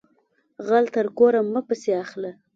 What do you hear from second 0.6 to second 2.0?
غل تر کوره مه پسی